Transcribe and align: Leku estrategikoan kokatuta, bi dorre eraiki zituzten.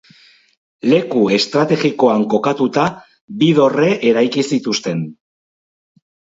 Leku 0.93 1.21
estrategikoan 1.35 2.25
kokatuta, 2.35 2.87
bi 3.45 3.53
dorre 3.61 3.93
eraiki 4.15 4.49
zituzten. 4.53 5.07